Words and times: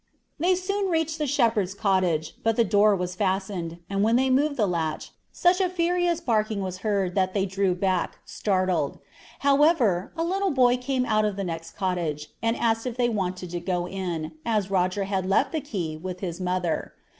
"They 0.39 0.55
soon 0.55 0.89
reached 0.89 1.19
the 1.19 1.27
shepherd's 1.27 1.75
cottage, 1.75 2.33
but 2.43 2.55
the 2.55 2.63
door 2.63 2.95
was 2.95 3.13
fastened; 3.13 3.77
and 3.87 4.01
when 4.01 4.15
they 4.15 4.31
moved 4.31 4.57
the 4.57 4.65
latch, 4.65 5.11
such 5.31 5.61
a 5.61 5.69
furious 5.69 6.19
barking 6.19 6.61
was 6.63 6.79
heard 6.79 7.13
that 7.13 7.35
they 7.35 7.45
drew 7.45 7.75
back, 7.75 8.17
startled. 8.25 8.97
However, 9.41 10.11
a 10.17 10.23
little 10.23 10.49
boy 10.49 10.77
came 10.77 11.05
out 11.05 11.23
of 11.23 11.35
the 11.35 11.43
next 11.43 11.73
cottage, 11.75 12.29
and 12.41 12.57
asked 12.57 12.87
if 12.87 12.97
they 12.97 13.09
wanted 13.09 13.51
to 13.51 13.59
go 13.59 13.87
in, 13.87 14.31
as 14.43 14.71
Roger 14.71 15.03
had 15.03 15.27
left 15.27 15.51
the 15.51 15.61
key 15.61 15.97
with 15.97 16.21
his 16.21 16.41
mother. 16.41 16.95